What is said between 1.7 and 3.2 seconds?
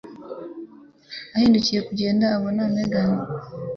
kugenda, abona Megan.